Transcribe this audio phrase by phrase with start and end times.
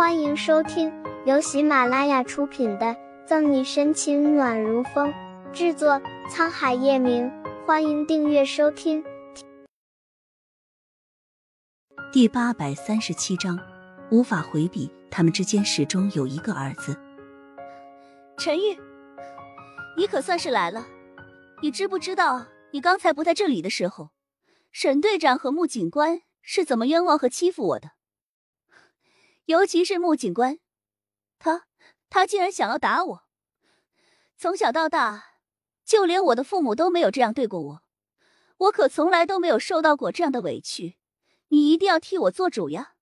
[0.00, 0.90] 欢迎收听
[1.26, 2.86] 由喜马拉雅出品的
[3.26, 5.12] 《赠你深情暖如风》，
[5.52, 7.30] 制作沧海夜明。
[7.66, 9.04] 欢迎订阅收听。
[12.10, 13.60] 第八百三十七章，
[14.10, 16.96] 无法回避，他们之间始终有一个儿子。
[18.38, 18.78] 陈玉，
[19.98, 20.86] 你可算是来了。
[21.62, 24.08] 你知不知道，你刚才不在这里的时候，
[24.72, 27.90] 沈队长和穆警官是怎么冤枉和欺负我的？
[29.50, 30.60] 尤其是穆警官，
[31.40, 31.66] 他
[32.08, 33.24] 他竟然想要打我。
[34.38, 35.24] 从小到大，
[35.84, 37.82] 就连我的父母都没有这样对过我，
[38.58, 40.98] 我可从来都没有受到过这样的委屈。
[41.48, 42.94] 你一定要替我做主呀！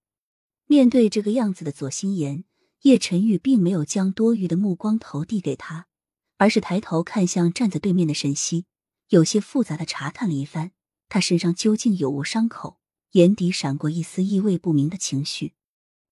[0.65, 2.45] 面对这个样子的左心言，
[2.80, 5.87] 叶晨玉并没有将多余的目光投递给他，
[6.38, 8.65] 而是抬头看向站在对面的沈西，
[9.09, 10.73] 有些复杂的查看了一番
[11.10, 12.79] 他身上究竟有无伤口，
[13.10, 15.52] 眼底闪过一丝意味不明的情绪。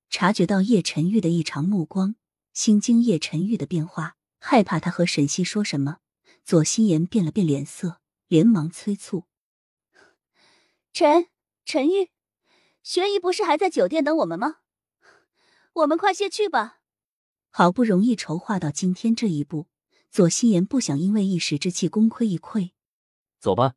[0.08, 2.16] 察觉到叶晨玉的异常目光，
[2.52, 5.98] 心惊叶晨玉的变化，害怕他和沈西说什么，
[6.44, 9.24] 左心言变了变脸色，连忙催促
[10.92, 11.28] ：“陈
[11.64, 12.10] 陈玉，
[12.82, 14.58] 玄姨不是还在酒店等我们吗？
[15.74, 16.80] 我们快些去吧。”
[17.50, 19.66] 好不容易筹划到今天这一步，
[20.10, 22.70] 左心言不想因为一时之气功亏一篑。
[23.38, 23.74] 走吧。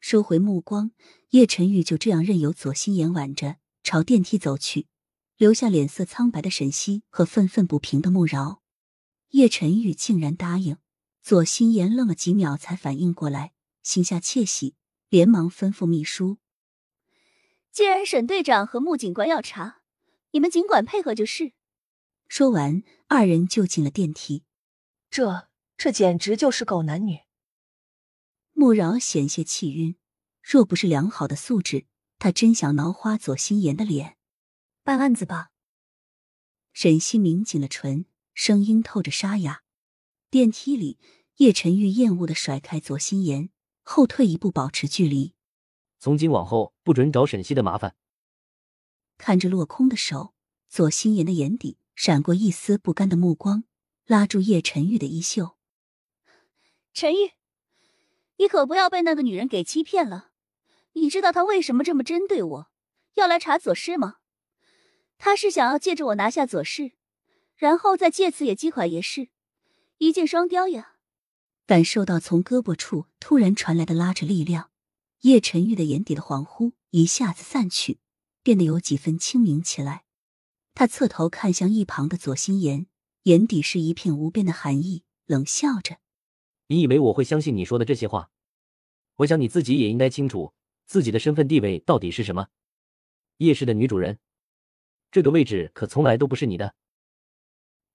[0.00, 0.92] 收回目光，
[1.30, 4.86] 叶晨玉就这样任由左心言挽着朝电梯走去。
[5.42, 8.62] 留下脸色苍白的沈西和愤愤不平的穆饶，
[9.30, 10.76] 叶晨玉竟然答应。
[11.20, 14.76] 左心言愣了几秒，才反应过来，心下窃喜，
[15.08, 16.38] 连忙吩咐秘书
[17.72, 19.80] ：“既然沈队长和穆警官要查，
[20.30, 21.52] 你们尽管配合就是。”
[22.30, 24.44] 说完，二人就进了电梯。
[25.10, 27.18] 这这简直就是狗男女！
[28.52, 29.96] 穆饶险些气晕，
[30.40, 31.86] 若不是良好的素质，
[32.20, 34.16] 他真想挠花左心言的脸。
[34.84, 35.50] 办案子吧。
[36.72, 39.62] 沈西抿紧了唇，声音透着沙哑。
[40.30, 40.98] 电梯里，
[41.36, 43.50] 叶晨玉厌恶的甩开左心言，
[43.82, 45.34] 后退一步，保持距离。
[45.98, 47.94] 从今往后，不准找沈西的麻烦。
[49.18, 50.34] 看着落空的手，
[50.68, 53.64] 左心言的眼底闪过一丝不甘的目光，
[54.06, 55.56] 拉住叶晨玉的衣袖
[56.92, 57.32] ：“陈玉，
[58.38, 60.30] 你可不要被那个女人给欺骗了。
[60.94, 62.70] 你知道她为什么这么针对我，
[63.14, 64.16] 要来查左氏吗？”
[65.24, 66.94] 他是想要借着我拿下左氏，
[67.54, 69.28] 然后再借此也击垮叶氏，
[69.98, 70.96] 一箭双雕呀！
[71.64, 74.72] 感受到从胳膊处突然传来的拉扯力量，
[75.20, 78.00] 叶晨玉的眼底的恍惚一下子散去，
[78.42, 80.02] 变得有几分清明起来。
[80.74, 82.88] 他侧头看向一旁的左心言，
[83.22, 85.98] 眼底是一片无边的寒意，冷笑着
[86.66, 88.32] ：“你以为我会相信你说的这些话？
[89.18, 90.52] 我想你自己也应该清楚
[90.84, 92.48] 自己的身份地位到底是什么。
[93.36, 94.18] 叶氏的女主人。”
[95.12, 96.74] 这个位置可从来都不是你的。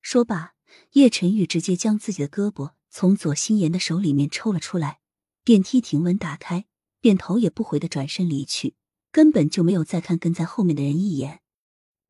[0.01, 0.53] 说罢，
[0.93, 4.99] 叶晨玉直接将自己的胳膊从左心言的手里面抽了出来。
[5.43, 6.65] 电梯停稳打开，
[7.01, 8.75] 便头也不回的转身离去，
[9.11, 11.41] 根本就没有再看跟在后面的人一眼。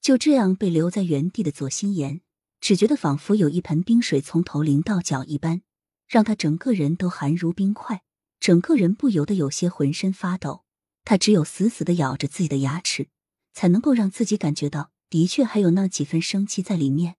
[0.02, 2.22] 就这样被留在原地的左心言，
[2.60, 5.62] 只觉得仿佛有一盆冰水从头淋到脚一般，
[6.08, 8.04] 让他整个人都寒如冰块，
[8.40, 10.66] 整个人不由得有些浑身发抖。
[11.06, 13.08] 他只有死死的咬着自己的牙齿，
[13.54, 14.92] 才能够让自己感觉到。
[15.10, 17.16] 的确还有那几分生气在里面，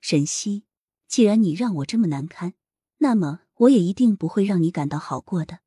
[0.00, 0.64] 沈西，
[1.06, 2.54] 既然你让我这么难堪，
[2.98, 5.60] 那么我也一定不会让你感到好过的。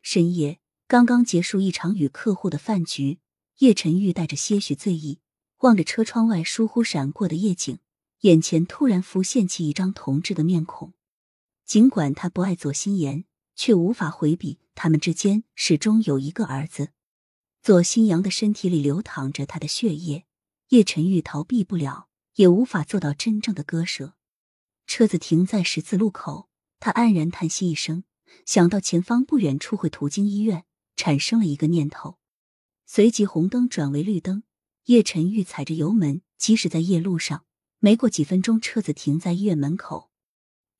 [0.00, 3.18] 深夜刚刚结束一场与客户的饭局，
[3.58, 5.18] 叶晨玉带着些许醉意，
[5.58, 7.80] 望着车窗外疏忽闪过的夜景，
[8.20, 10.92] 眼前突然浮现起一张同志的面孔。
[11.64, 13.24] 尽管他不爱左心言，
[13.56, 16.90] 却无法回避他们之间始终有一个儿子。
[17.60, 20.25] 左心阳的身体里流淌着他的血液。
[20.68, 24.14] 叶晨玉逃避不了，也无法做到真正的割舍。
[24.86, 26.48] 车子停在十字路口，
[26.80, 28.02] 他黯然叹息一声，
[28.44, 30.64] 想到前方不远处会途经医院，
[30.96, 32.18] 产生了一个念头。
[32.84, 34.42] 随即红灯转为绿灯，
[34.86, 37.44] 叶晨玉踩着油门，即使在夜路上，
[37.78, 40.10] 没过几分钟，车子停在医院门口。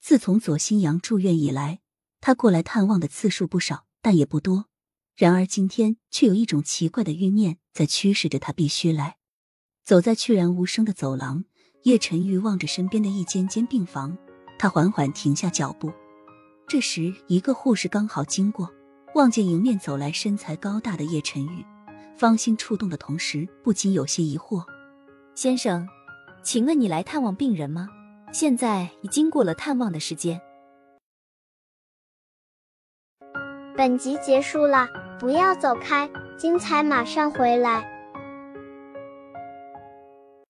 [0.00, 1.81] 自从左新阳住院以来，
[2.20, 4.66] 他过来探望的次数不少，但也不多。
[5.14, 9.19] 然而今天却有一种奇怪的欲念在驱使着他必须来。
[9.87, 11.44] 走在去然无声的走廊，
[11.85, 14.19] 叶晨玉望着身边的一间间病房，
[14.59, 15.93] 他缓缓停下脚步。
[16.67, 18.69] 这时，一个护士刚好经过，
[19.15, 21.65] 望见迎面走来身材高大的叶晨玉，
[22.17, 24.65] 芳心触动的同时，不禁有些疑惑
[25.37, 25.87] ：“先生，
[26.43, 27.88] 请问你来探望病人吗？
[28.33, 30.41] 现在已经过了探望的时间。”
[33.79, 34.88] 本集结束了，
[35.21, 37.95] 不要走开，精彩马上回来。